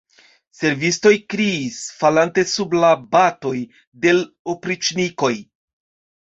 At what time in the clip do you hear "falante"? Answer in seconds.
1.99-2.45